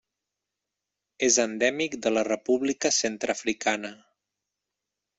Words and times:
És 1.27 1.37
endèmic 1.43 1.99
de 2.07 2.13
la 2.15 2.25
República 2.31 2.93
Centreafricana. 3.03 3.97